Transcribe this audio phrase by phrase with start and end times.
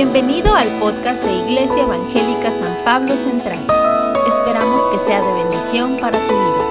[0.00, 3.58] Bienvenido al podcast de Iglesia Evangélica San Pablo Central.
[4.28, 6.64] Esperamos que sea de bendición para tu vida.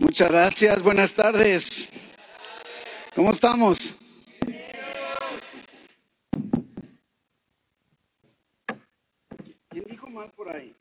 [0.00, 1.88] Muchas gracias, buenas tardes.
[3.14, 3.94] ¿Cómo estamos?
[9.68, 10.74] ¿Quién dijo mal por ahí?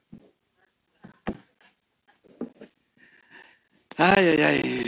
[3.97, 4.80] Ay, ay, ay.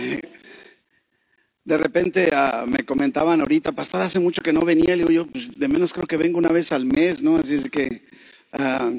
[1.74, 4.96] De repente ah, me comentaban ahorita, pastor, hace mucho que no venía.
[4.96, 7.38] Le digo yo, pues de menos creo que vengo una vez al mes, ¿no?
[7.38, 8.04] Así es que,
[8.52, 8.92] ah,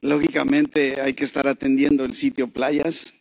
[0.00, 3.14] lógicamente, hay que estar atendiendo el sitio playas.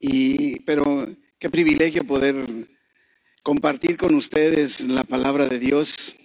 [0.00, 1.06] Y, pero
[1.38, 2.34] qué privilegio poder
[3.44, 6.16] compartir con ustedes la palabra de Dios,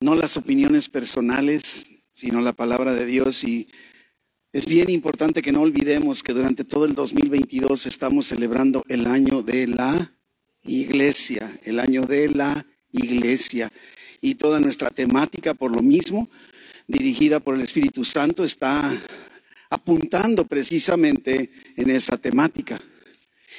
[0.00, 3.44] no las opiniones personales, sino la palabra de Dios.
[3.44, 3.68] Y
[4.54, 9.42] es bien importante que no olvidemos que durante todo el 2022 estamos celebrando el año
[9.42, 10.13] de la
[10.64, 13.70] iglesia, el año de la iglesia.
[14.20, 16.28] Y toda nuestra temática, por lo mismo,
[16.86, 18.92] dirigida por el Espíritu Santo, está
[19.70, 22.80] apuntando precisamente en esa temática.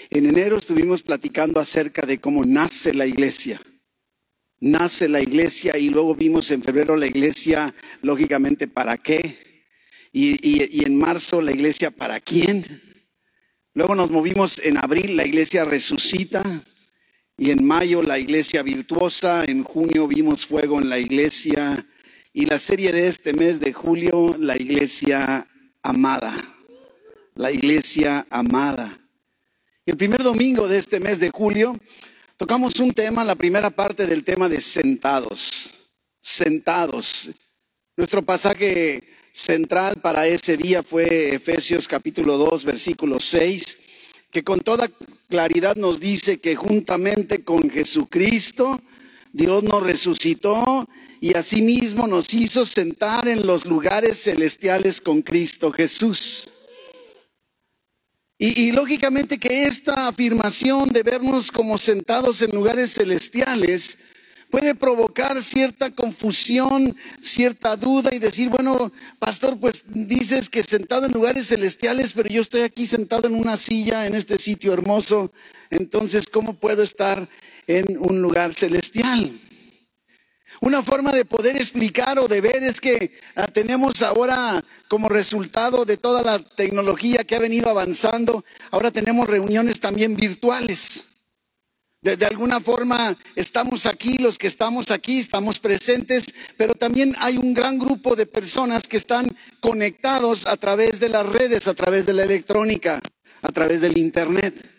[0.09, 3.59] En enero estuvimos platicando acerca de cómo nace la iglesia.
[4.59, 9.37] Nace la iglesia y luego vimos en febrero la iglesia, lógicamente, ¿para qué?
[10.11, 12.63] Y, en marzo la iglesia, ¿para quién?
[13.73, 16.41] Luego nos movimos en abril, la iglesia resucita,
[17.37, 21.85] y en mayo la iglesia virtuosa, en junio vimos fuego en la iglesia
[22.31, 25.47] y la serie de este mes de julio, la iglesia
[25.83, 26.55] amada,
[27.35, 28.97] la iglesia amada.
[29.85, 31.77] El primer domingo de este mes de julio
[32.37, 35.73] tocamos un tema, la primera parte del tema de sentados,
[36.21, 37.29] sentados.
[37.97, 43.79] Nuestro pasaje central para ese día fue Efesios capítulo 2, versículo 6
[44.35, 44.91] que con toda
[45.29, 48.81] claridad nos dice que juntamente con Jesucristo,
[49.31, 50.89] Dios nos resucitó
[51.21, 56.49] y asimismo nos hizo sentar en los lugares celestiales con Cristo Jesús.
[58.37, 63.97] Y, lógicamente que esta afirmación de vernos como sentados en lugares celestiales
[64.55, 68.89] puede provocar cierta confusión, cierta duda y decir, bueno,
[69.19, 73.57] pastor, pues dices que sentado en lugares celestiales, pero yo estoy aquí sentado en una
[73.57, 75.29] silla en este sitio hermoso,
[75.71, 77.27] entonces, ¿cómo puedo estar
[77.67, 79.37] en un lugar celestial?
[80.61, 85.83] Una forma de poder explicar o de ver es que ah, tenemos ahora como resultado
[85.83, 91.03] de toda la tecnología que ha venido avanzando, ahora tenemos reuniones también virtuales.
[92.05, 97.51] De, alguna forma estamos aquí, los que estamos aquí, estamos presentes, pero también hay un
[97.51, 102.13] gran grupo de personas que están conectados a través de las redes, a través de
[102.13, 103.01] la electrónica,
[103.41, 104.74] a través del Internet.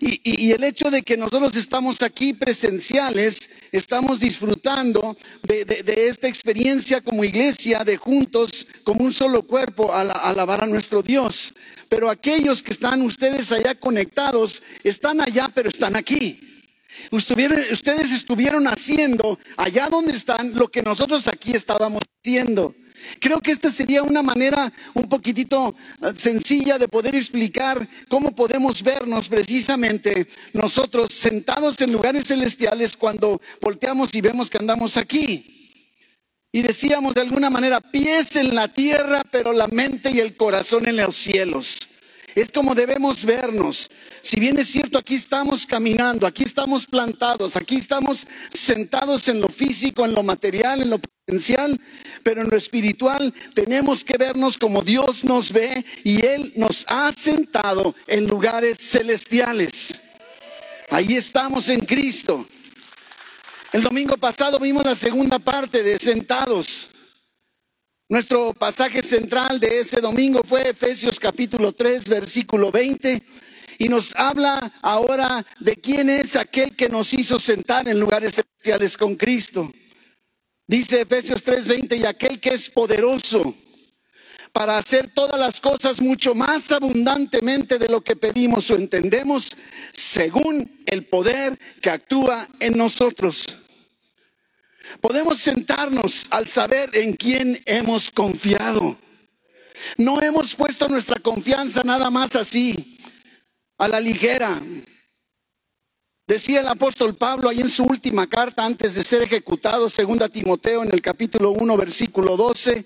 [0.00, 7.24] Y, el hecho de que nosotros estamos aquí presenciales, estamos disfrutando de, esta experiencia como
[7.24, 11.54] iglesia, de juntos, como un solo cuerpo, a, alabar a nuestro Dios.
[11.88, 16.40] Pero aquellos que están ustedes allá conectados, están allá, pero están aquí.
[17.10, 22.74] Ustedes estuvieron haciendo allá donde están lo que nosotros aquí estábamos haciendo.
[23.20, 28.82] Creo que esta sería una manera un poquitito eh, sencilla de poder explicar cómo podemos
[28.82, 35.54] vernos precisamente nosotros sentados en lugares celestiales cuando volteamos y vemos que andamos aquí.
[36.50, 40.88] Y decíamos de alguna manera, pies en la tierra, pero la mente y el corazón
[40.88, 41.88] en los cielos.
[42.34, 43.90] Es como debemos vernos.
[44.22, 49.48] Si bien es cierto, aquí estamos caminando, aquí estamos plantados, aquí estamos sentados en lo
[49.48, 51.80] físico, en lo material, en lo potencial,
[52.22, 57.12] pero en lo espiritual tenemos que vernos como Dios nos ve y Él nos ha
[57.12, 60.00] sentado en lugares celestiales.
[60.90, 62.46] Ahí estamos en Cristo.
[63.72, 66.88] El domingo pasado vimos la segunda parte de Sentados.
[68.10, 73.22] Nuestro pasaje central de ese domingo fue Efesios capítulo 3, versículo 20,
[73.76, 78.96] y nos habla ahora de quién es aquel que nos hizo sentar en lugares celestiales
[78.96, 79.70] con Cristo.
[80.66, 83.54] Dice Efesios 3:20, y aquel que es poderoso
[84.54, 89.50] para hacer todas las cosas mucho más abundantemente de lo que pedimos o entendemos,
[89.92, 93.44] según el poder que actúa en nosotros.
[95.00, 98.98] Podemos sentarnos al saber en quién hemos confiado.
[99.96, 102.98] No hemos puesto nuestra confianza nada más así,
[103.78, 104.60] a la ligera.
[106.26, 110.82] Decía el apóstol Pablo ahí en su última carta antes de ser ejecutado, segunda Timoteo
[110.82, 112.84] en el capítulo 1, versículo 12,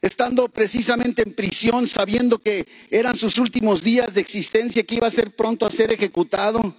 [0.00, 5.10] estando precisamente en prisión, sabiendo que eran sus últimos días de existencia, que iba a
[5.10, 6.76] ser pronto a ser ejecutado.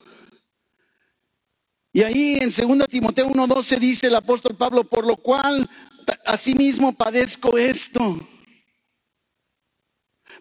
[1.94, 5.70] Y ahí en 2 Timoteo 1:12 dice el apóstol Pablo, por lo cual
[6.26, 8.20] asimismo padezco esto,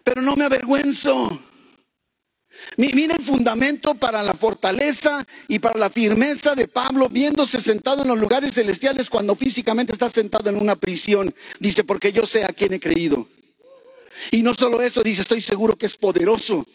[0.03, 1.39] pero no me avergüenzo.
[2.77, 8.07] Mira el fundamento para la fortaleza y para la firmeza de Pablo, viéndose sentado en
[8.07, 11.33] los lugares celestiales cuando físicamente está sentado en una prisión.
[11.59, 13.27] Dice, porque yo sé a quién he creído.
[14.31, 16.65] Y no solo eso, dice, estoy seguro que es poderoso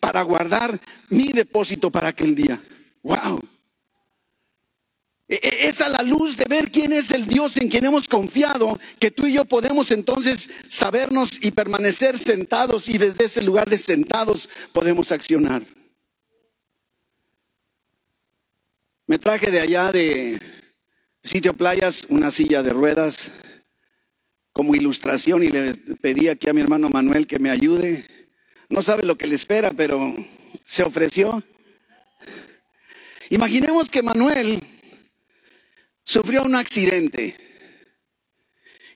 [0.00, 2.62] para guardar mi depósito para aquel día.
[3.02, 3.40] ¡Wow!
[5.32, 8.06] E, e, es a la luz de ver quién es el Dios en quien hemos
[8.06, 13.70] confiado que tú y yo podemos entonces sabernos y permanecer sentados y desde ese lugar
[13.70, 15.62] de sentados podemos accionar.
[19.06, 20.38] Me traje de allá de
[21.22, 23.30] sitio playas una silla de ruedas
[24.52, 28.06] como ilustración y le pedí aquí a mi hermano Manuel que me ayude.
[28.68, 30.14] No sabe lo que le espera, pero
[30.62, 31.42] se ofreció.
[33.30, 34.60] Imaginemos que Manuel
[36.04, 37.36] sufrió un accidente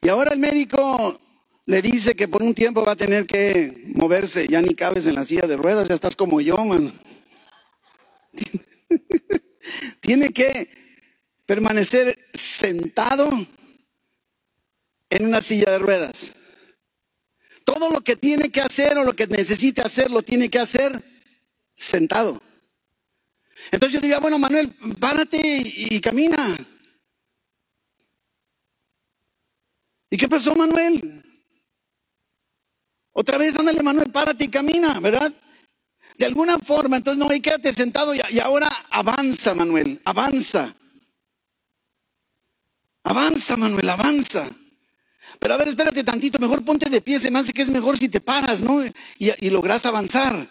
[0.00, 1.18] y ahora el médico
[1.66, 5.16] le dice que por un tiempo va a tener que moverse, ya ni cabes en
[5.16, 6.92] la silla de ruedas, ya estás como yo, man.
[10.00, 10.70] Tiene que
[11.44, 13.28] permanecer sentado
[15.10, 16.32] en una silla de ruedas.
[17.64, 21.02] Todo lo que tiene que hacer o lo que necesite hacer, lo tiene que hacer
[21.74, 22.40] sentado.
[23.72, 26.56] Entonces yo diría, bueno, Manuel, párate y, camina.
[30.10, 31.22] ¿Y qué pasó, Manuel?
[33.12, 35.32] Otra vez, ándale, Manuel, párate y camina, ¿verdad?
[36.18, 40.74] De alguna forma, entonces no, y quédate sentado y, y ahora avanza, Manuel, avanza.
[43.04, 44.48] Avanza, Manuel, avanza.
[45.38, 47.98] Pero a ver, espérate tantito, mejor ponte de pie, se me hace que es mejor
[47.98, 48.84] si te paras, ¿no?
[49.18, 50.48] Y, logras avanzar.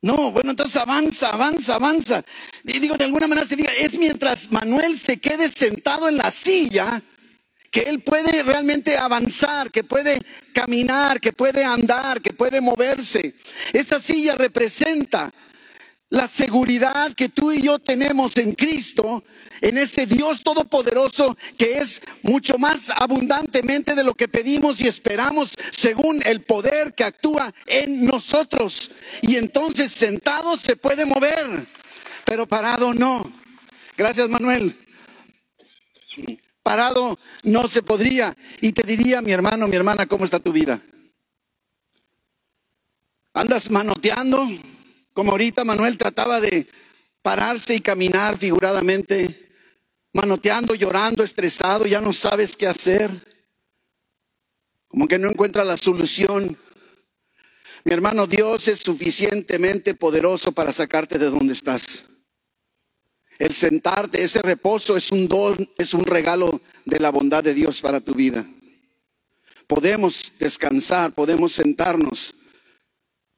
[0.00, 2.24] No, bueno, entonces avanza, avanza, avanza.
[2.64, 6.30] Y digo, de alguna manera se diga, es mientras Manuel se quede sentado en la
[6.30, 7.02] silla
[7.72, 10.20] que él puede realmente avanzar, que puede
[10.52, 13.34] caminar, que puede andar, que puede moverse.
[13.72, 15.32] Esa silla representa
[16.10, 19.24] la seguridad que tú y yo tenemos en Cristo,
[19.62, 25.54] en ese Dios todopoderoso que es mucho más abundantemente de lo que pedimos y esperamos
[25.70, 28.90] según el poder que actúa en nosotros.
[29.22, 31.66] Y entonces sentado se puede mover,
[32.26, 33.32] pero parado no.
[33.96, 34.76] Gracias Manuel.
[36.62, 38.36] Parado no se podría.
[38.60, 40.80] Y te diría, mi hermano, mi hermana, ¿cómo está tu vida?
[43.34, 44.46] ¿Andas manoteando?
[45.12, 46.68] Como ahorita Manuel trataba de
[47.22, 49.48] pararse y caminar figuradamente,
[50.12, 53.10] manoteando, llorando, estresado, ya no sabes qué hacer,
[54.88, 56.58] como que no encuentra la solución.
[57.84, 62.04] Mi hermano, Dios es suficientemente poderoso para sacarte de donde estás.
[63.38, 67.80] El sentarte, ese reposo es un don, es un regalo de la bondad de Dios
[67.80, 68.46] para tu vida.
[69.66, 72.34] Podemos descansar, podemos sentarnos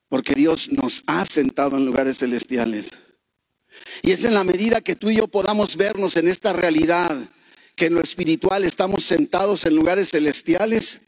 [0.08, 2.91] porque Dios nos ha sentado en lugares celestiales.
[4.02, 7.17] Y es en la medida que tú y yo podamos vernos en esta realidad,
[7.75, 11.00] que en lo espiritual estamos sentados en lugares celestiales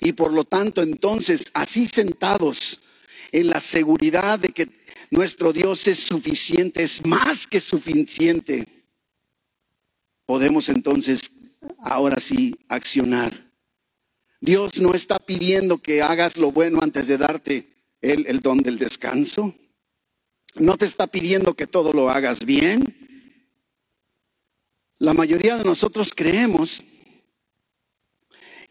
[0.00, 2.80] y por lo tanto entonces así sentados
[3.32, 4.66] en la seguridad de que
[5.14, 8.66] nuestro Dios es suficiente, es más que suficiente,
[10.26, 11.30] podemos entonces
[11.78, 13.32] ahora sí accionar.
[14.40, 17.68] Dios no está pidiendo que hagas lo bueno antes de darte
[18.02, 19.54] el don del descanso.
[20.56, 22.82] No te está pidiendo que todo lo hagas bien.
[24.98, 26.82] La mayoría de nosotros creemos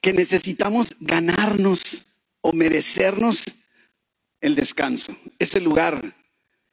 [0.01, 2.06] que necesitamos ganarnos
[2.41, 3.46] o merecernos
[4.41, 6.13] el descanso, ese lugar.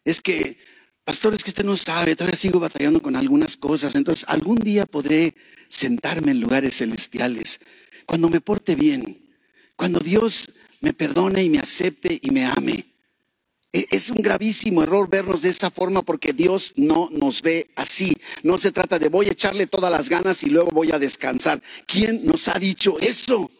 [0.04, 0.58] Es que,
[1.04, 4.86] pastor, es que usted no sabe, todavía sigo batallando con algunas cosas, entonces algún día
[4.86, 5.34] podré
[5.68, 7.60] sentarme en lugares celestiales,
[8.06, 9.36] cuando me porte bien,
[9.76, 12.86] cuando Dios me perdone y me acepte y me ame.
[13.72, 18.16] E, es un gravísimo error vernos de esa forma porque Dios no nos ve así.
[18.42, 21.62] No se trata de voy a echarle todas las ganas y luego voy a descansar.
[21.86, 23.50] ¿Quién nos ha dicho eso?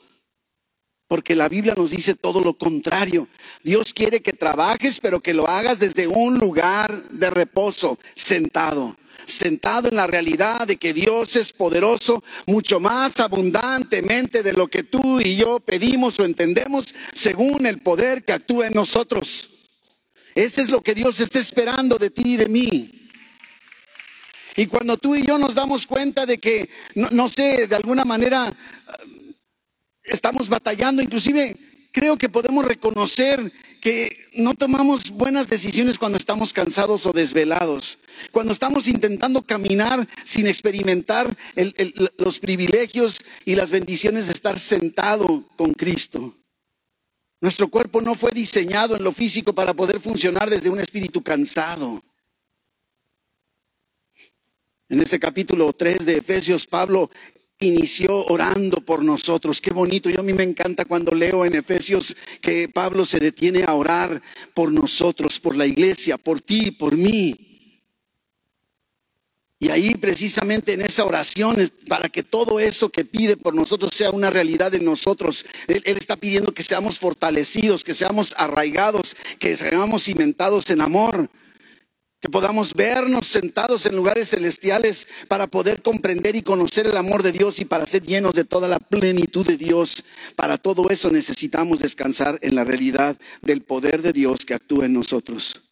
[1.10, 3.26] Porque la Biblia nos dice todo lo contrario.
[3.64, 9.88] Dios quiere que trabajes, pero que lo hagas desde un lugar de reposo, sentado sentado
[9.88, 15.20] en la realidad de que Dios es poderoso mucho más abundantemente de lo que tú
[15.20, 19.50] y yo pedimos o entendemos según el poder que actúa en nosotros.
[20.34, 23.00] Ese es lo que Dios está esperando de ti y de mí.
[24.56, 28.52] Y cuando tú y yo nos damos cuenta de que, no, sé, de alguna manera
[30.10, 31.56] estamos batallando, inclusive
[31.92, 37.98] creo que podemos reconocer que no tomamos buenas decisiones cuando estamos cansados o desvelados,
[38.30, 41.36] cuando estamos intentando caminar sin experimentar
[42.18, 46.34] los privilegios y las bendiciones de estar sentado con Cristo.
[47.40, 52.02] Nuestro cuerpo no fue diseñado en lo físico para poder funcionar desde un espíritu cansado.
[54.90, 57.10] En este capítulo 3 de Efesios, Pablo
[57.60, 59.60] inició orando por nosotros.
[59.60, 60.08] Qué bonito.
[60.08, 64.22] Yo a mí me encanta cuando leo en Efesios que Pablo se detiene a orar
[64.54, 67.46] por nosotros, por la iglesia, por ti, por mí.
[69.58, 74.10] Y ahí precisamente en esa oración, para que todo eso que pide por nosotros sea
[74.10, 79.54] una realidad en nosotros, él, él, está pidiendo que seamos fortalecidos, que seamos arraigados, que
[79.58, 81.28] seamos cimentados en amor,
[82.20, 87.32] que podamos vernos sentados en lugares celestiales para poder comprender y conocer el amor de
[87.32, 90.04] Dios y para ser llenos de toda la plenitud de Dios.
[90.36, 94.92] Para todo eso necesitamos descansar en la realidad del poder de Dios que actúa en
[94.92, 95.62] nosotros.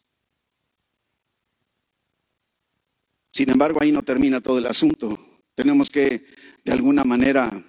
[3.29, 5.19] Sin embargo, ahí no termina todo el asunto.
[5.53, 6.25] Tenemos que,
[6.65, 7.63] de alguna manera,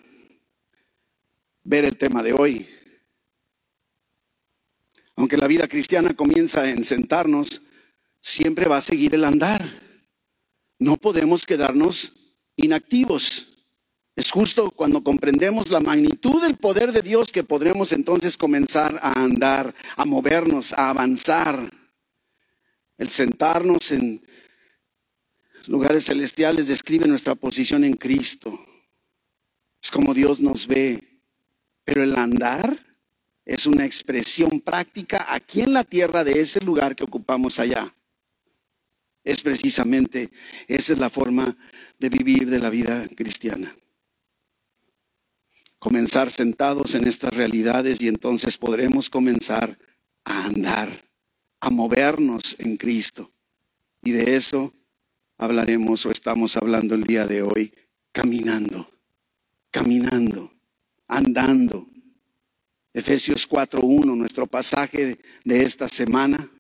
[1.64, 2.66] ver el tema de hoy.
[5.16, 7.60] Aunque la vida cristiana comienza en sentarnos,
[8.20, 9.62] siempre va a seguir el andar.
[10.78, 12.12] No podemos quedarnos
[12.56, 13.48] inactivos.
[14.16, 19.22] Es justo cuando comprendemos la magnitud del poder de Dios que podremos entonces comenzar a
[19.22, 21.72] andar, a movernos, a avanzar.
[22.98, 24.22] El sentarnos en
[25.68, 28.58] lugares celestiales describe nuestra posición en Cristo.
[29.82, 31.22] Es como Dios nos ve.
[31.84, 32.78] Pero el andar
[33.44, 37.94] es una expresión práctica aquí en la tierra de ese lugar que ocupamos allá.
[39.22, 40.30] Es precisamente,
[40.66, 41.56] esa es la forma
[41.98, 43.74] de vivir de la vida cristiana.
[45.78, 49.78] Comenzar sentados en estas realidades y entonces podremos comenzar
[50.24, 51.08] a andar,
[51.60, 53.30] a movernos en Cristo.
[54.02, 54.72] Y de eso
[55.36, 57.72] hablaremos o estamos hablando el día de hoy,
[58.12, 58.90] caminando,
[59.70, 60.52] caminando,
[61.06, 61.86] andando.
[62.92, 66.50] Efesios 4.1, nuestro pasaje de esta semana,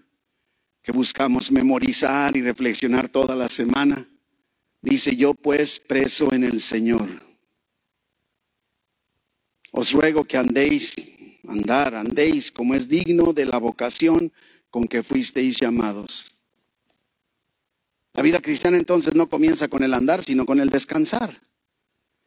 [0.82, 4.08] que buscamos memorizar y reflexionar toda la semana.
[4.82, 7.08] Dice, yo pues preso en el Señor.
[9.72, 10.96] Os ruego que andéis,
[11.46, 14.32] andar, andéis como es digno de la vocación
[14.70, 16.40] con que fuisteis llamados
[18.12, 21.40] la vida cristiana entonces no comienza con el andar, sino con el descansar.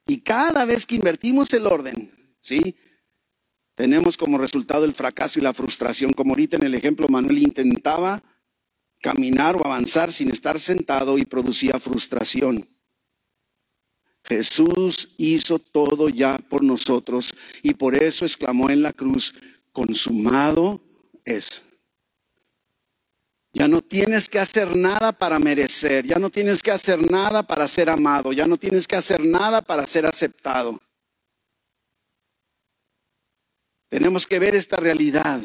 [0.07, 2.75] Y cada vez que invertimos el orden, ¿sí?
[3.75, 8.23] Tenemos como resultado el fracaso y la frustración, como ahorita en el ejemplo Manuel intentaba
[9.03, 12.67] caminar o avanzar sin estar sentado y producía frustración.
[14.23, 19.35] Jesús hizo todo ya por nosotros y por eso exclamó en la cruz,
[19.73, 20.81] consumado
[21.25, 21.63] es.
[23.51, 27.67] Ya no tienes que hacer nada para merecer, ya no tienes que hacer nada para
[27.67, 30.79] ser amado, ya no tienes que hacer nada para ser aceptado.
[33.89, 35.43] Tenemos que ver esta realidad.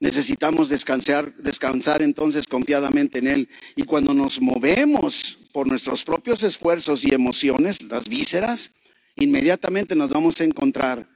[0.00, 3.48] Necesitamos descansar, descansar entonces confiadamente en Él.
[3.76, 8.72] Y cuando nos movemos por nuestros propios esfuerzos y emociones, las vísceras,
[9.16, 11.06] inmediatamente nos vamos a encontrar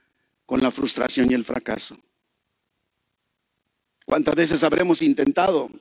[0.45, 1.97] con la frustración y el fracaso.
[4.05, 5.71] ¿Cuántas veces habremos intentado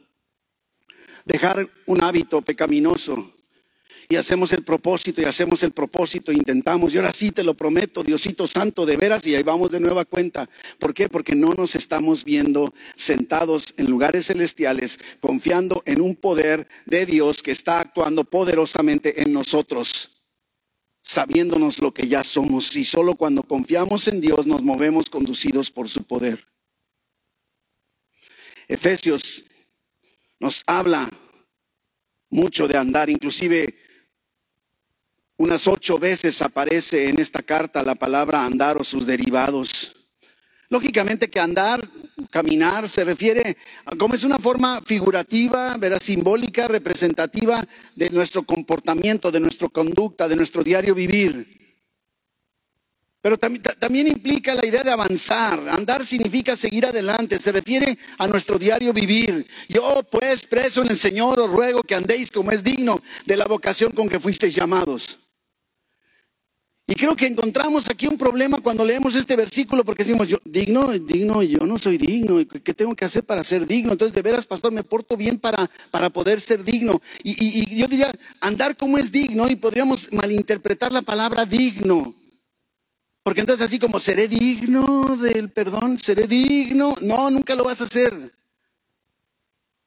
[1.26, 3.34] dejar un hábito pecaminoso
[4.08, 7.54] y hacemos el propósito y hacemos el propósito, e intentamos, y ahora sí te lo
[7.54, 10.48] prometo, Diosito Santo, de veras, y ahí vamos de nueva cuenta.
[10.78, 11.08] ¿Por qué?
[11.08, 17.42] Porque no nos estamos viendo sentados en lugares celestiales, confiando en un poder de Dios
[17.42, 20.22] que está actuando poderosamente en nosotros,
[21.02, 25.88] sabiéndonos lo que ya somos, y solo cuando confiamos en Dios nos movemos conducidos por
[25.88, 26.46] su poder.
[28.68, 29.44] Efesios
[30.40, 31.10] nos habla
[32.30, 33.83] mucho de andar, inclusive
[35.36, 39.94] unas ocho veces aparece en esta carta la palabra andar o sus derivados.
[40.68, 41.88] Lógicamente que andar,
[42.30, 46.00] caminar, se refiere a cómo es una forma figurativa, ¿verdad?
[46.00, 47.62] simbólica, representativa
[47.94, 51.64] de nuestro comportamiento, de nuestra conducta, de nuestro diario vivir.
[53.24, 55.58] Pero también, implica la idea de avanzar.
[55.70, 57.38] Andar significa seguir adelante.
[57.38, 59.46] Se refiere a nuestro diario vivir.
[59.66, 63.46] Yo, pues, preso en el Señor, os ruego que andéis como es digno de la
[63.46, 65.23] vocación con que fuisteis llamados.
[66.86, 70.92] Y creo que encontramos aquí un problema cuando leemos este versículo porque decimos, yo, digno,
[70.92, 72.36] digno, yo no soy digno.
[72.46, 73.92] ¿Qué tengo que hacer para ser digno?
[73.92, 77.00] Entonces, de veras, pastor, me porto bien para, para poder ser digno.
[77.22, 82.14] Y, y yo diría, andar como es digno y podríamos malinterpretar la palabra digno.
[83.22, 87.84] Porque entonces así como seré digno del perdón, seré digno, no, nunca lo vas a
[87.84, 88.30] hacer.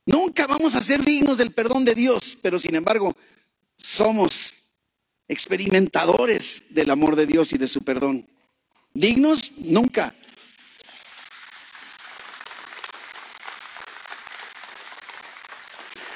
[0.07, 3.15] Nunca vamos a ser dignos del perdón de Dios, pero sin embargo
[3.75, 4.53] somos
[5.27, 8.27] experimentadores del amor de Dios y de su perdón.
[8.93, 10.15] Dignos, nunca.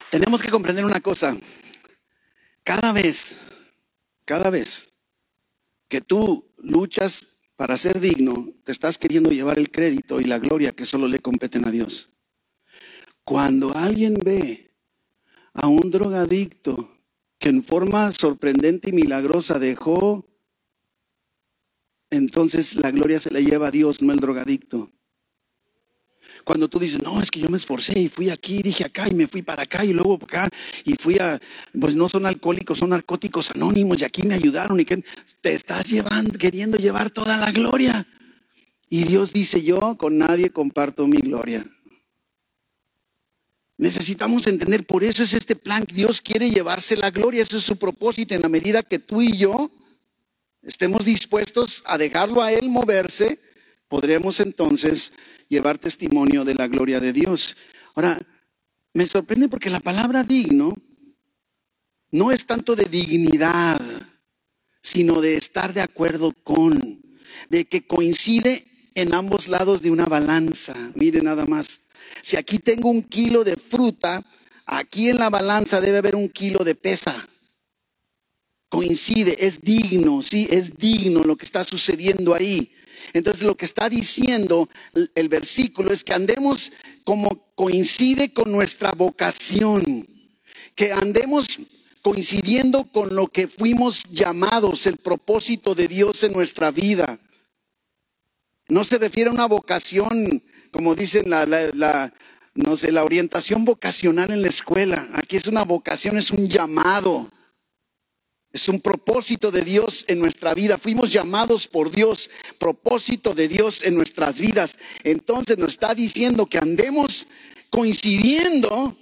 [0.10, 1.38] Tenemos que comprender una cosa.
[2.64, 3.38] Cada vez,
[4.26, 4.92] cada vez
[5.88, 7.26] que tú luchas
[7.56, 11.20] para ser digno, te estás queriendo llevar el crédito y la gloria que solo le
[11.20, 12.10] competen a Dios.
[13.24, 14.72] Cuando alguien ve
[15.54, 17.01] a un drogadicto
[17.42, 20.24] que en forma sorprendente y milagrosa dejó,
[22.12, 24.92] entonces la gloria se la lleva a Dios, no el drogadicto.
[26.44, 29.16] Cuando tú dices, no, es que yo me esforcé y fui aquí, dije acá y
[29.16, 30.56] me fui para acá y luego para acá
[30.86, 31.42] y fui a,
[31.80, 35.04] pues no son alcohólicos, son narcóticos anónimos y aquí me ayudaron y que
[35.42, 38.06] te estás llevando, queriendo llevar toda la gloria.
[38.88, 41.66] Y Dios dice, yo con nadie comparto mi gloria.
[43.82, 47.78] Necesitamos entender, por eso es este plan, Dios quiere llevarse la gloria, ese es su
[47.78, 49.72] propósito, en la medida que tú y yo
[50.62, 53.40] estemos dispuestos a dejarlo a Él moverse,
[53.88, 55.14] podremos entonces
[55.50, 57.58] llevar testimonio de la gloria de Dios.
[57.96, 58.20] Ahora,
[58.94, 60.76] me sorprende porque la palabra digno
[62.12, 63.82] no es tanto de dignidad,
[64.80, 67.02] sino de estar de acuerdo con,
[67.50, 70.76] de que coincide en ambos lados de una balanza.
[70.94, 71.82] Mire nada más.
[72.22, 74.24] Si aquí tengo un kilo de fruta,
[74.66, 77.28] aquí en la balanza debe haber un kilo de pesa.
[78.70, 82.72] Coincide, es digno, sí, es digno lo que está sucediendo ahí.
[83.14, 84.70] Entonces lo que está diciendo
[85.16, 86.72] el versículo es que andemos
[87.04, 90.08] como coincide con nuestra vocación,
[90.76, 91.60] que andemos
[92.02, 97.20] coincidiendo con lo que fuimos llamados, el propósito de Dios en nuestra vida.
[98.68, 100.42] No se refiere a una vocación
[100.72, 102.14] como dicen la,
[102.54, 105.08] no sé, la orientación vocacional en la escuela.
[105.14, 107.30] Aquí es una vocación, es un llamado.
[108.54, 110.78] Es un propósito de Dios en nuestra vida.
[110.78, 114.78] Fuimos llamados por Dios, propósito de Dios en nuestras vidas.
[115.04, 117.28] Entonces nos está diciendo que andemos
[117.70, 118.98] coincidiendo,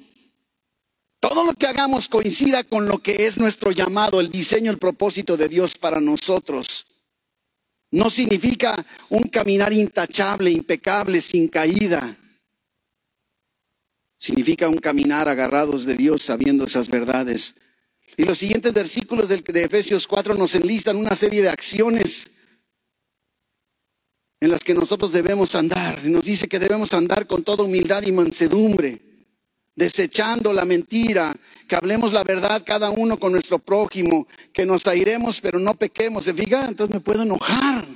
[1.20, 5.36] todo lo que hagamos coincida con lo que es nuestro llamado, el diseño, el propósito
[5.36, 6.86] de Dios para nosotros.
[7.92, 12.18] No significa un caminar intachable, impecable, sin caída.
[14.18, 17.56] Significa un caminar agarrados de Dios sabiendo esas verdades.
[18.18, 22.30] Y los siguientes versículos de Efesios 4 nos enlistan una serie de acciones
[24.42, 26.04] en las que nosotros debemos andar.
[26.06, 29.09] Nos dice que debemos andar con toda humildad y mansedumbre
[29.80, 31.34] desechando la mentira,
[31.68, 36.26] que hablemos la verdad cada uno con nuestro prójimo, que nos airemos pero no pequemos.
[36.26, 36.66] ¿Se fija?
[36.66, 37.88] Entonces me puedo enojar.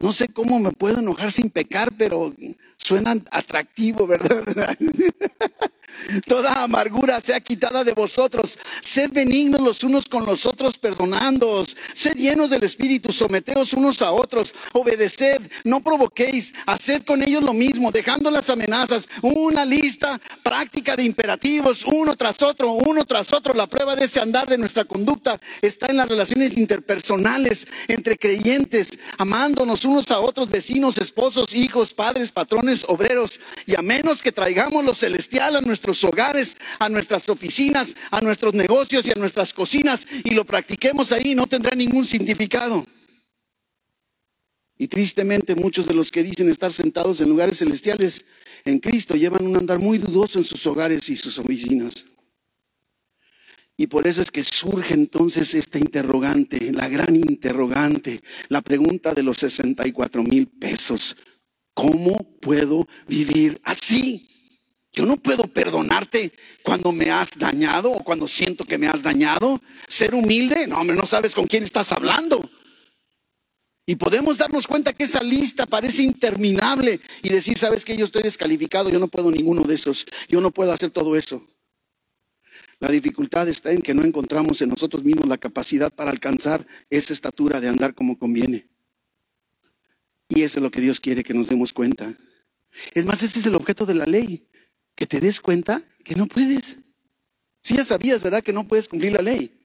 [0.00, 2.34] No sé cómo me puedo enojar sin pecar, pero
[2.76, 4.76] suena atractivo, ¿verdad?
[6.26, 8.58] Toda amargura sea quitada de vosotros.
[8.80, 11.76] Sed benignos los unos con los otros, perdonándoos.
[11.94, 14.54] Sed llenos del Espíritu, someteos unos a otros.
[14.72, 16.54] Obedeced, no provoquéis.
[16.66, 19.08] Haced con ellos lo mismo, dejando las amenazas.
[19.22, 23.54] Una lista práctica de imperativos, uno tras otro, uno tras otro.
[23.54, 28.90] La prueba de ese andar de nuestra conducta está en las relaciones interpersonales entre creyentes,
[29.18, 33.40] amándonos unos a otros, vecinos, esposos, hijos, padres, patrones, obreros.
[33.66, 38.54] Y a menos que traigamos lo celestial a nuestro hogares, a nuestras oficinas, a nuestros
[38.54, 42.86] negocios y a nuestras cocinas y lo practiquemos ahí, no tendrá ningún significado.
[44.78, 48.24] Y tristemente muchos de los que dicen estar sentados en lugares celestiales
[48.64, 52.06] en Cristo llevan un andar muy dudoso en sus hogares y sus oficinas.
[53.76, 59.22] Y por eso es que surge entonces esta interrogante, la gran interrogante, la pregunta de
[59.22, 61.16] los 64 mil pesos.
[61.74, 64.28] ¿Cómo puedo vivir así?
[64.98, 66.32] Yo no puedo perdonarte
[66.64, 69.62] cuando me has dañado o cuando siento que me has dañado.
[69.86, 72.50] Ser humilde, no, hombre, no sabes con quién estás hablando.
[73.86, 78.22] Y podemos darnos cuenta que esa lista parece interminable y decir, sabes que yo estoy
[78.22, 81.46] descalificado, yo no puedo ninguno de esos, yo no puedo hacer todo eso.
[82.80, 87.12] La dificultad está en que no encontramos en nosotros mismos la capacidad para alcanzar esa
[87.12, 88.66] estatura de andar como conviene.
[90.28, 92.16] Y eso es lo que Dios quiere que nos demos cuenta.
[92.94, 94.44] Es más, ese es el objeto de la ley
[94.98, 96.76] que te des cuenta que no puedes.
[97.60, 98.42] Si ya sabías, ¿verdad?
[98.42, 99.56] Que no puedes cumplir la ley.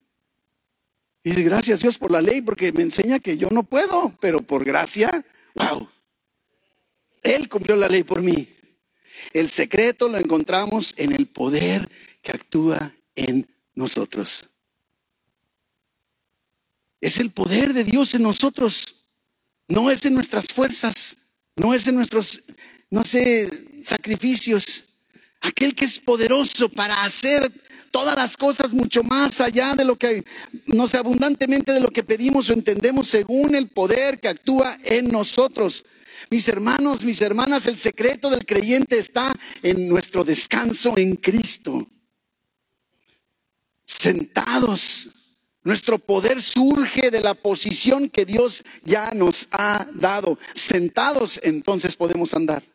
[1.23, 4.43] Y dices, gracias Dios por la ley, porque me enseña que yo no puedo, pero
[4.43, 5.89] por gracia, wow.
[7.23, 8.47] Él cumplió la ley por mí.
[9.33, 11.89] El secreto lo encontramos en el poder
[12.21, 14.47] que actúa en nosotros.
[17.01, 19.03] Es el poder de Dios en nosotros.
[19.67, 21.17] No es en nuestras fuerzas,
[21.55, 22.43] no es en nuestros,
[22.91, 23.49] no sé,
[23.81, 24.92] sacrificios.
[25.43, 27.51] Aquel que es poderoso para hacer
[27.91, 30.23] todas las cosas mucho más allá de lo que,
[30.67, 35.09] no sé, abundantemente de lo que pedimos o entendemos según el poder que actúa en
[35.09, 35.85] nosotros.
[36.31, 41.85] Mis hermanos, mis hermanas, el secreto del creyente está en nuestro descanso en Cristo.
[43.85, 45.09] Sentados
[45.63, 50.37] nuestro poder surge de la posición que Dios ya nos ha dado.
[50.53, 52.72] Sentados entonces podemos andar.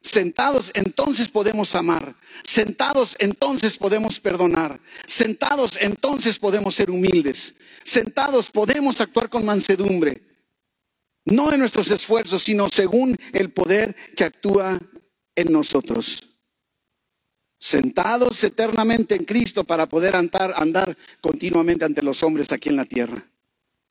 [0.00, 2.14] Sentados entonces podemos amar.
[2.44, 4.80] Sentados entonces podemos perdonar.
[5.06, 7.54] Sentados entonces podemos ser humildes.
[7.84, 10.22] Sentados podemos actuar con mansedumbre.
[11.24, 14.78] No en nuestros esfuerzos, sino según el poder que actúa
[15.34, 16.28] en nosotros
[17.58, 22.84] sentados eternamente en Cristo para poder andar, andar continuamente ante los hombres aquí en la
[22.84, 23.26] tierra.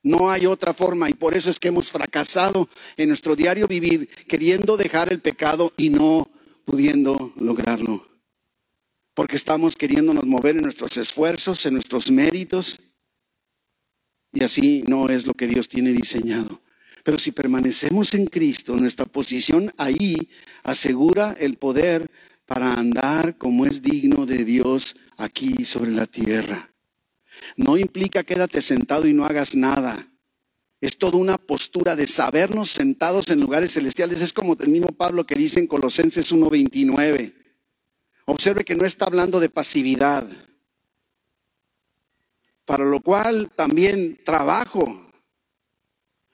[0.08, 4.08] No hay otra forma y por eso es que hemos fracasado en nuestro diario vivir
[4.26, 6.30] queriendo dejar el pecado y no
[6.64, 8.08] pudiendo lograrlo.
[9.14, 12.80] Porque estamos queriéndonos mover en nuestros esfuerzos, en nuestros méritos.
[14.32, 16.62] Y así no es lo que Dios tiene diseñado.
[17.04, 20.30] Pero si permanecemos en Cristo, nuestra posición ahí
[20.64, 22.10] asegura el poder
[22.46, 26.72] para andar como es digno de Dios aquí sobre la tierra.
[27.56, 30.12] No implica quédate sentado y no hagas nada.
[30.80, 34.22] Es toda una postura de sabernos sentados en lugares celestiales.
[34.22, 37.34] Es como el mismo Pablo que dice en Colosenses 1.29.
[38.26, 40.28] Observe que no está hablando de pasividad.
[42.66, 45.12] Para lo cual también trabajo,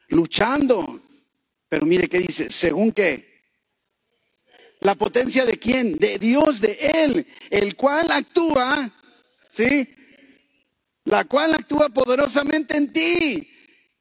[0.10, 1.02] luchando.
[1.70, 3.34] Pero mire qué dice, según qué,
[4.84, 5.96] ¿La potencia de quién?
[5.96, 8.92] De Dios, de Él, el cual actúa,
[9.50, 9.88] ¿sí?
[11.06, 13.50] La cual actúa poderosamente en ti.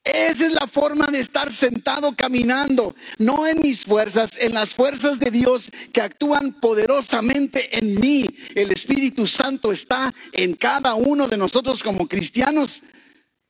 [0.04, 5.20] Esa es la forma de estar sentado caminando, no en mis fuerzas, en las fuerzas
[5.20, 8.26] de Dios que actúan poderosamente en mí.
[8.56, 12.82] El Espíritu Santo está en cada uno de nosotros como cristianos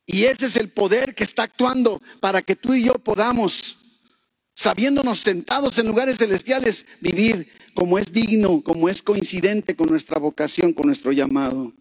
[0.05, 3.77] y ese es el poder que está actuando para que tú y yo podamos
[4.55, 10.73] sabiéndonos sentados en lugares celestiales, vivir como es digno, como es coincidente con nuestra vocación,
[10.73, 11.73] con nuestro llamado.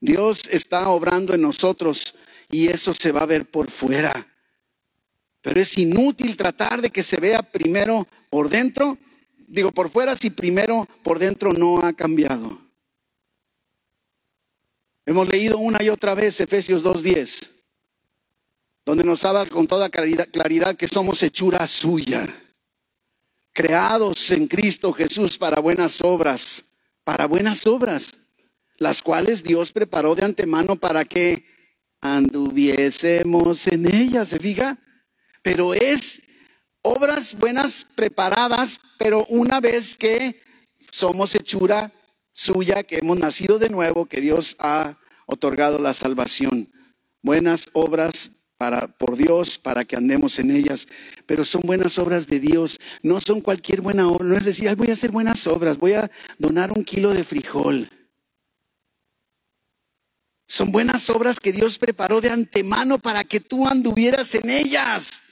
[0.00, 2.14] Dios está obrando en nosotros
[2.50, 4.26] y eso se va a ver por fuera.
[5.42, 8.98] Pero es inútil tratar de que se vea primero por dentro,
[9.46, 12.60] digo por fuera, si primero por dentro no ha cambiado.
[15.06, 17.58] Hemos leído una y otra vez Efesios 2.10
[18.88, 22.26] donde nos habla con toda claridad, que somos hechura suya,
[23.52, 26.64] creados en Cristo Jesús para buenas obras,
[27.04, 28.14] para buenas obras,
[28.78, 31.44] las cuales Dios preparó de antemano para que
[32.00, 34.78] anduviésemos en ellas, ¿se fija?
[35.42, 36.22] Pero es
[36.82, 40.40] obras buenas preparadas, pero una vez que
[40.90, 41.92] somos hechura
[42.32, 46.70] suya, que hemos nacido de nuevo, que Dios ha otorgado la salvación.
[47.20, 50.86] Buenas obras para, por Dios para que andemos en ellas,
[51.26, 54.90] pero son buenas obras de Dios, no son cualquier buena obra, no es decir, voy
[54.90, 57.90] a hacer buenas obras, voy a donar un kilo de frijol.
[60.48, 65.22] Son buenas obras que Dios preparó de antemano para que tú anduvieras en ellas.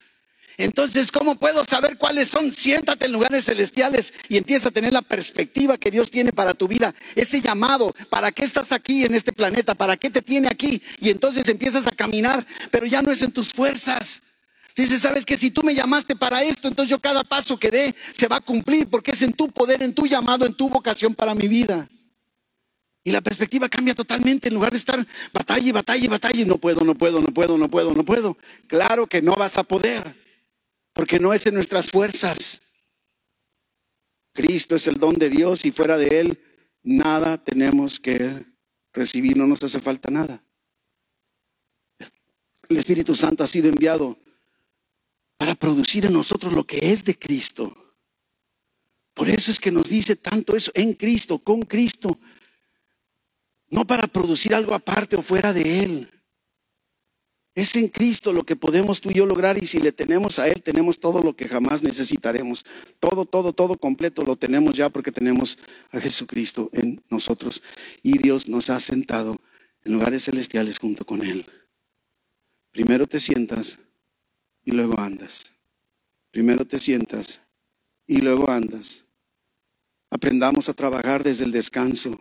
[0.58, 2.52] Entonces, ¿cómo puedo saber cuáles son?
[2.52, 6.68] Siéntate en lugares celestiales y empieza a tener la perspectiva que Dios tiene para tu
[6.68, 6.94] vida.
[7.14, 9.74] Ese llamado, ¿para qué estás aquí en este planeta?
[9.74, 10.82] ¿Para qué te tiene aquí?
[11.00, 14.22] Y entonces empiezas a caminar, pero ya no es en tus fuerzas.
[14.76, 17.94] Dices, sabes que si tú me llamaste para esto, entonces yo cada paso que dé
[18.12, 21.14] se va a cumplir porque es en tu poder, en tu llamado, en tu vocación
[21.14, 21.88] para mi vida.
[23.06, 24.48] Y la perspectiva cambia totalmente.
[24.48, 27.56] En lugar de estar batalla y batalla y batalla, no puedo, no puedo, no puedo,
[27.56, 28.36] no puedo, no puedo.
[28.66, 30.02] Claro que no vas a poder
[30.92, 32.60] porque no es en nuestras fuerzas.
[34.32, 36.40] Cristo es el don de Dios y fuera de Él
[36.82, 38.44] nada tenemos que
[38.92, 40.42] recibir, no nos hace falta nada.
[42.68, 44.18] El Espíritu Santo ha sido enviado
[45.36, 47.72] para producir en nosotros lo que es de Cristo.
[49.14, 52.18] Por eso es que nos dice tanto eso, en Cristo, con Cristo,
[53.70, 56.10] no para producir algo aparte o fuera de Él.
[57.54, 60.46] Es en Cristo lo que podemos tú y yo lograr y si le tenemos a
[60.46, 62.66] Él, tenemos todo lo que jamás necesitaremos.
[63.00, 65.58] Todo, todo, todo completo lo tenemos ya porque tenemos
[65.90, 67.62] a Jesucristo en nosotros.
[68.02, 69.38] Y Dios nos ha sentado
[69.84, 71.46] en lugares celestiales junto con Él.
[72.72, 73.78] Primero te sientas
[74.62, 75.50] y luego andas.
[76.30, 77.40] Primero te sientas
[78.06, 79.06] y luego andas.
[80.10, 82.20] Aprendamos a trabajar desde el descanso.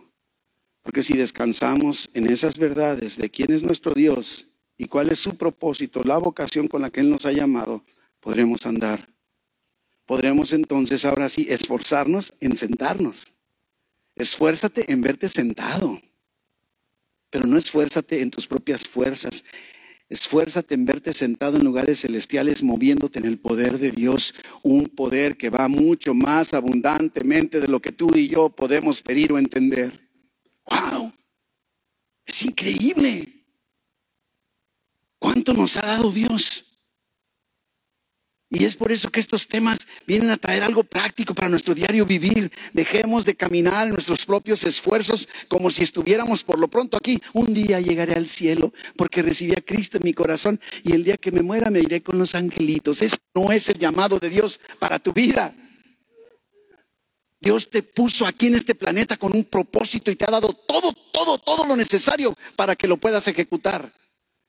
[0.86, 4.46] Porque si descansamos en esas verdades de quién es nuestro Dios,
[4.78, 7.84] y cuál es su propósito, la vocación con la que Él nos ha llamado,
[8.20, 9.08] podremos andar.
[10.04, 13.26] Podremos entonces ahora sí esforzarnos en sentarnos.
[14.14, 16.00] Esfuérzate en verte sentado,
[17.30, 19.44] pero no esfuérzate en tus propias fuerzas.
[20.08, 25.36] Esfuérzate en verte sentado en lugares celestiales, moviéndote en el poder de Dios, un poder
[25.36, 30.05] que va mucho más abundantemente de lo que tú y yo podemos pedir o entender.
[30.66, 31.12] ¡Wow!
[32.24, 33.44] Es increíble.
[35.18, 36.64] ¿Cuánto nos ha dado Dios?
[38.48, 42.06] Y es por eso que estos temas vienen a traer algo práctico para nuestro diario
[42.06, 42.52] vivir.
[42.72, 47.20] Dejemos de caminar en nuestros propios esfuerzos como si estuviéramos por lo pronto aquí.
[47.32, 51.16] Un día llegaré al cielo porque recibí a Cristo en mi corazón y el día
[51.16, 53.02] que me muera me iré con los angelitos.
[53.02, 55.52] Ese no es el llamado de Dios para tu vida.
[57.46, 60.92] Dios te puso aquí en este planeta con un propósito y te ha dado todo,
[61.12, 63.92] todo, todo lo necesario para que lo puedas ejecutar.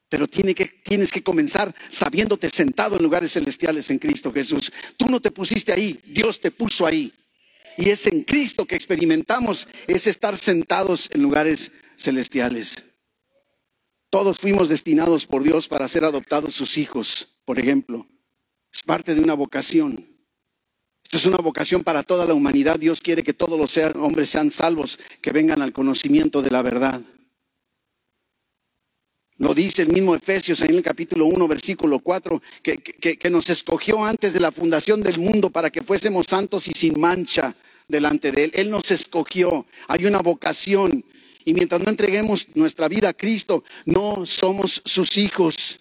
[0.09, 4.71] Pero tienes que comenzar sabiéndote sentado en lugares celestiales en Cristo Jesús.
[4.97, 7.13] Tú no te pusiste ahí, Dios te puso ahí.
[7.77, 12.83] Y es en Cristo que experimentamos es estar sentados en lugares celestiales.
[14.09, 18.07] Todos fuimos destinados por Dios para ser adoptados sus hijos, por ejemplo.
[18.73, 20.16] Es parte de una vocación.
[21.07, 22.77] Esto es una vocación para toda la humanidad.
[22.77, 26.99] Dios quiere que todos los hombres sean salvos, que vengan al conocimiento de la verdad.
[29.37, 34.03] Lo dice el mismo Efesios en el capítulo 1, versículo 4, que, que, nos escogió
[34.03, 37.55] antes de la fundación del mundo para que fuésemos santos y sin mancha
[37.87, 38.51] delante de Él.
[38.53, 39.65] Él nos escogió.
[39.87, 41.05] Hay una vocación.
[41.45, 45.79] Y mientras no entreguemos nuestra vida a Cristo, no somos sus hijos.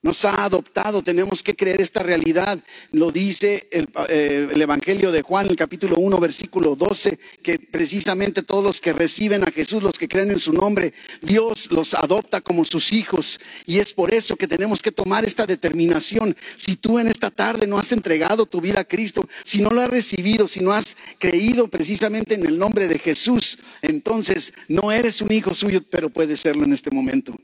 [0.00, 2.60] Nos ha adoptado, tenemos que creer esta realidad.
[2.92, 8.62] Lo dice eh, el, Evangelio de Juan, el capítulo 1, versículo 12, que precisamente todos
[8.62, 12.64] los que reciben a Jesús, los que creen en su nombre, Dios los adopta como
[12.64, 13.40] sus hijos.
[13.66, 16.36] Y es por eso que tenemos que tomar esta determinación.
[16.54, 19.80] Si tú en esta tarde no has entregado tu vida a Cristo, si no lo
[19.80, 25.20] has recibido, si no has creído precisamente en el nombre de Jesús, entonces no eres
[25.22, 27.36] un hijo suyo, pero puedes serlo en este momento.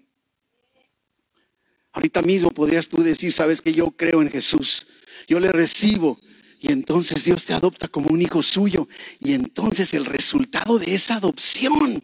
[1.95, 4.87] Ahorita mismo podrías tú decir, sabes que yo creo en Jesús,
[5.29, 6.21] yo le recibo.
[6.61, 8.89] Y entonces Dios te adopta como un hijo suyo.
[9.21, 12.03] Y entonces el resultado de esa adopción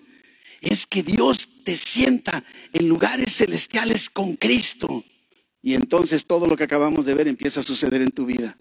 [0.61, 5.05] es que Dios te sienta en lugares celestiales con Cristo.
[5.61, 8.57] Y entonces todo lo que acabamos de ver empieza a suceder en tu vida.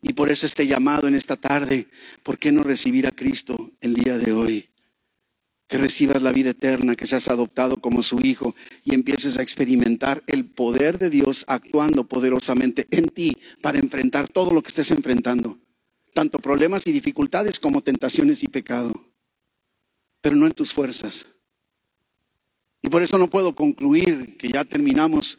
[0.00, 1.88] Y por eso este llamado en esta tarde,
[2.22, 4.68] ¿por qué no recibir a Cristo el día de hoy?
[5.68, 8.54] Que recibas la vida eterna, que seas adoptado como su hijo
[8.84, 14.50] y empieces a experimentar el poder de Dios actuando poderosamente en ti para enfrentar todo
[14.50, 15.58] lo que estés enfrentando,
[16.14, 18.92] tanto problemas y dificultades como tentaciones y pecado,
[20.22, 21.26] pero no en tus fuerzas.
[22.80, 25.38] Y por eso no puedo concluir que ya terminamos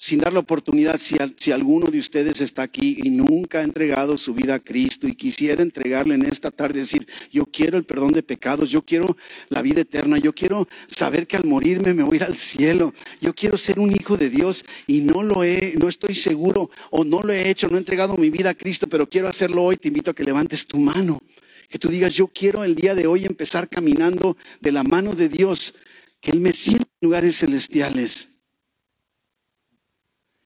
[0.00, 4.32] sin dar la oportunidad, si, alguno de ustedes está aquí y nunca ha entregado su
[4.32, 8.22] vida a Cristo y quisiera entregarle en esta tarde, decir, yo quiero el perdón de
[8.22, 9.16] pecados, yo quiero
[9.48, 12.94] la vida eterna, yo quiero saber que al morirme me voy a ir al cielo,
[13.20, 17.02] yo quiero ser un hijo de Dios y no lo he, no estoy seguro o
[17.02, 19.78] no lo he hecho, no he entregado mi vida a Cristo, pero quiero hacerlo hoy,
[19.78, 21.20] te invito a que levantes tu mano,
[21.68, 25.28] que tú digas, yo quiero el día de hoy empezar caminando de la mano de
[25.28, 25.74] Dios,
[26.20, 28.28] que Él me sienta en lugares celestiales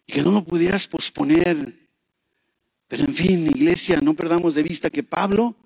[0.07, 1.89] que no lo pudieras posponer.
[2.89, 5.57] Pero en fin, iglesia, no perdamos de vista que Pablo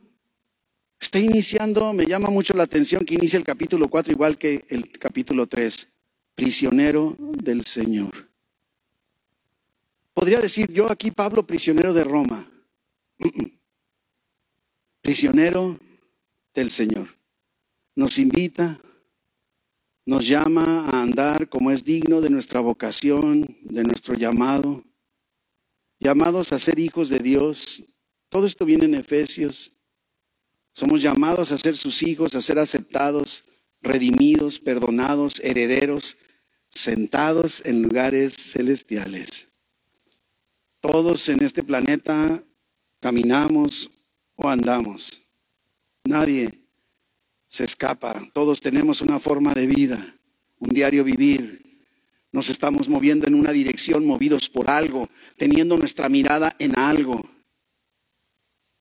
[1.01, 4.91] está iniciando, me llama mucho la atención que inicia el capítulo 4 igual que el
[4.99, 5.89] capítulo 3,
[6.35, 8.29] prisionero del Señor.
[10.15, 12.51] Podría decir yo aquí, Pablo, prisionero de Roma.
[15.03, 15.79] Prisionero
[16.55, 17.09] del Señor.
[17.95, 18.81] Nos invita
[20.07, 24.85] nos llama a andar como es digno de nuestra vocación, de nuestro llamado,
[25.99, 27.83] llamados a ser hijos de Dios.
[28.29, 29.73] Todo esto viene en Efesios.
[30.73, 33.45] Somos llamados a ser sus hijos, a ser aceptados,
[33.83, 36.17] redimidos, perdonados, herederos,
[36.71, 39.49] sentados en lugares celestiales.
[40.81, 42.45] Todos en este planeta
[43.01, 43.91] caminamos
[44.37, 45.21] o andamos.
[46.05, 46.66] Nadie
[47.47, 48.23] se escapa.
[48.33, 50.15] Todos tenemos una forma de vida,
[50.59, 51.63] un diario vivir.
[52.33, 57.25] Nos estamos moviendo en una dirección, movidos por algo, teniendo nuestra mirada en algo.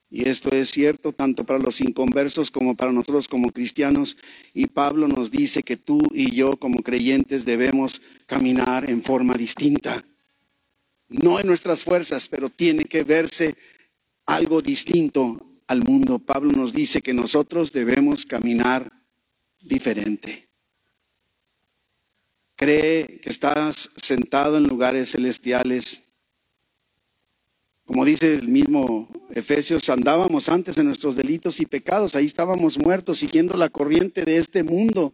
[0.10, 4.18] Y esto es cierto tanto para los inconversos como para nosotros como cristianos.
[4.54, 10.06] Y Pablo nos dice que tú y yo como creyentes debemos caminar en forma distinta.
[11.08, 13.56] No en nuestras fuerzas, pero tiene que verse
[14.26, 16.20] algo distinto al mundo.
[16.20, 18.92] Pablo nos dice que nosotros debemos caminar
[19.62, 20.50] diferente.
[22.56, 26.04] cree que estás sentado en lugares celestiales.
[27.86, 33.20] Como dice el mismo Efesios, andábamos antes en nuestros delitos y pecados, ahí estábamos muertos
[33.20, 35.14] siguiendo la corriente de este mundo.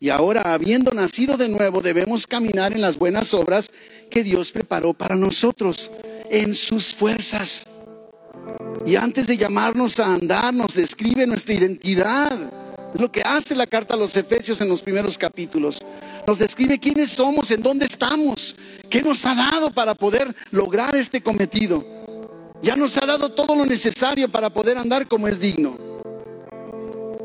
[0.00, 3.72] Y ahora, habiendo nacido de nuevo, debemos caminar en las buenas obras
[4.10, 5.90] que Dios preparó para nosotros,
[6.30, 7.66] en sus fuerzas.
[8.86, 12.32] Y antes de llamarnos a andar, nos describe nuestra identidad.
[12.94, 15.80] Es lo que hace la carta a los Efesios en los primeros capítulos.
[16.26, 18.54] Nos describe quiénes somos, en dónde estamos,
[18.90, 21.84] qué nos ha dado para poder lograr este cometido.
[22.62, 25.76] Ya nos ha dado todo lo necesario para poder andar como es digno.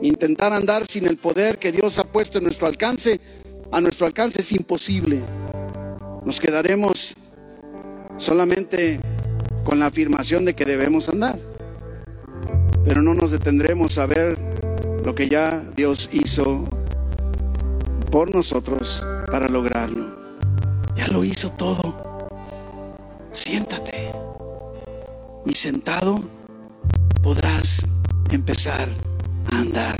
[0.01, 3.19] Intentar andar sin el poder que Dios ha puesto en nuestro alcance,
[3.71, 5.21] a nuestro alcance es imposible.
[6.25, 7.15] Nos quedaremos
[8.17, 8.99] solamente
[9.69, 11.39] con la afirmación de que debemos andar.
[12.85, 14.35] Pero no nos detendremos a ver
[15.05, 16.65] lo que ya Dios hizo
[18.09, 20.07] por nosotros para lograrlo.
[20.95, 22.29] Ya lo hizo todo.
[23.29, 24.11] Siéntate.
[25.45, 26.23] Y sentado
[27.21, 27.85] podrás
[28.31, 28.89] empezar
[29.51, 29.97] a andar.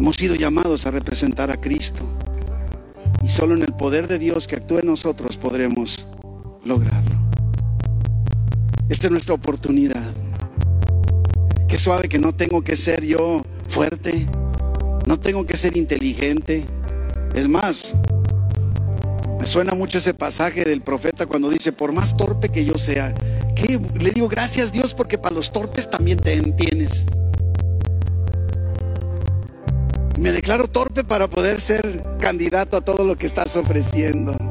[0.00, 2.02] Hemos sido llamados a representar a Cristo.
[3.22, 6.08] Y solo en el poder de Dios que actúa en nosotros podremos
[6.64, 7.25] lograrlo.
[8.88, 10.12] Esta es nuestra oportunidad.
[11.66, 14.26] Qué suave que no tengo que ser yo fuerte,
[15.06, 16.64] no tengo que ser inteligente.
[17.34, 17.96] Es más,
[19.40, 23.12] me suena mucho ese pasaje del profeta cuando dice, por más torpe que yo sea,
[23.56, 27.06] que le digo gracias Dios porque para los torpes también te tienes.
[30.16, 34.45] Me declaro torpe para poder ser candidato a todo lo que estás ofreciendo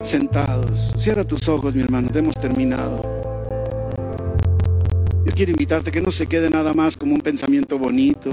[0.00, 0.94] sentados.
[0.96, 3.02] Cierra tus ojos, mi hermano, hemos terminado.
[5.24, 8.32] Yo quiero invitarte que no se quede nada más como un pensamiento bonito,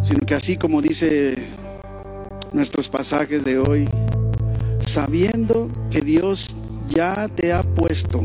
[0.00, 1.46] sino que así como dice
[2.52, 3.88] nuestros pasajes de hoy,
[4.80, 6.56] sabiendo que Dios
[6.88, 8.24] ya te ha puesto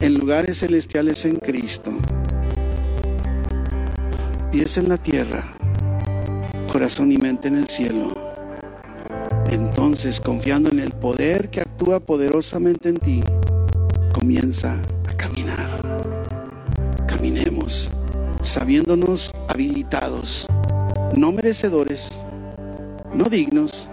[0.00, 1.92] en lugares celestiales en Cristo,
[4.50, 5.44] pies en la tierra,
[6.70, 8.27] corazón y mente en el cielo.
[9.50, 13.22] Entonces, confiando en el poder que actúa poderosamente en ti,
[14.12, 14.76] comienza
[15.08, 15.80] a caminar.
[17.06, 17.90] Caminemos,
[18.42, 20.46] sabiéndonos habilitados,
[21.14, 22.10] no merecedores,
[23.14, 23.88] no dignos,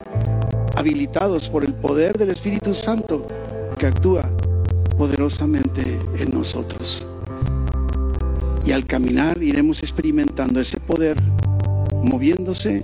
[0.76, 3.26] habilitados por el poder del Espíritu Santo
[3.78, 4.30] que actúa
[4.98, 7.08] poderosamente en nosotros.
[8.66, 11.18] Y al caminar iremos experimentando ese poder
[12.04, 12.84] moviéndose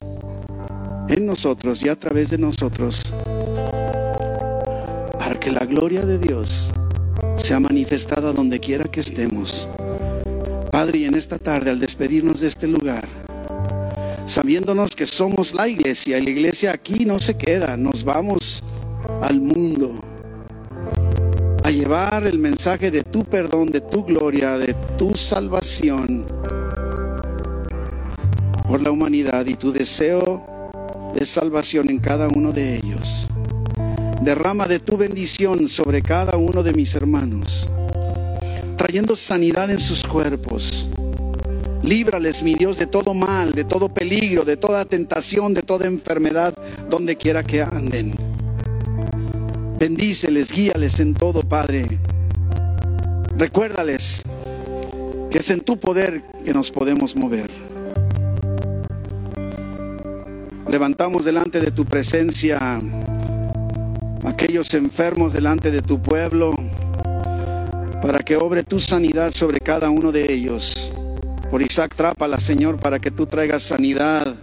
[1.10, 3.14] en nosotros y a través de nosotros,
[5.18, 6.72] para que la gloria de Dios
[7.38, 9.68] sea manifestada donde quiera que estemos.
[10.72, 13.08] Padre, y en esta tarde, al despedirnos de este lugar,
[14.26, 18.64] sabiéndonos que somos la iglesia, y la iglesia aquí no se queda, nos vamos
[19.22, 20.02] al mundo
[21.64, 26.26] a llevar el mensaje de tu perdón, de tu gloria, de tu salvación
[28.68, 30.51] por la humanidad y tu deseo
[31.14, 33.28] de salvación en cada uno de ellos.
[34.22, 37.68] Derrama de tu bendición sobre cada uno de mis hermanos,
[38.78, 40.88] trayendo sanidad en sus cuerpos.
[41.84, 46.54] Líbrales, mi Dios, de todo mal, de todo peligro, de toda tentación, de toda enfermedad,
[46.90, 48.14] donde quiera que anden.
[49.80, 51.88] Bendíceles, guíales en todo, Padre.
[53.36, 54.22] Recuérdales
[55.32, 57.50] que es en tu poder que nos podemos mover.
[60.72, 62.82] Levantamos delante de tu presencia
[64.24, 66.54] aquellos enfermos delante de tu pueblo
[68.02, 70.94] para que obre tu sanidad sobre cada uno de ellos.
[71.52, 74.34] Por Isaac Trápala, Señor, para que tú traigas sanidad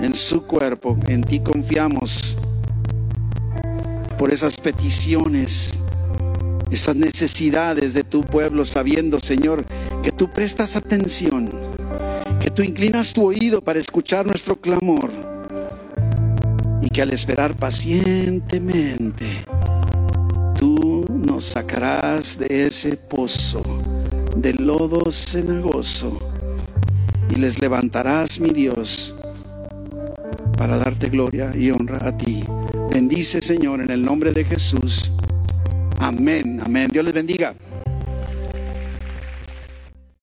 [0.00, 0.96] en su cuerpo.
[1.08, 2.38] En ti confiamos
[4.16, 5.72] por esas peticiones,
[6.70, 9.66] esas necesidades de tu pueblo, sabiendo, Señor,
[10.02, 11.50] que tú prestas atención,
[12.40, 15.33] que tú inclinas tu oído para escuchar nuestro clamor
[16.84, 19.24] y que al esperar pacientemente,
[20.58, 23.62] tú nos sacarás de ese pozo
[24.36, 26.18] de lodo cenagoso
[27.30, 29.14] y les levantarás, mi Dios,
[30.58, 32.44] para darte gloria y honra a ti.
[32.90, 35.14] Bendice, Señor, en el nombre de Jesús.
[36.00, 36.90] Amén, amén.
[36.92, 37.54] Dios les bendiga.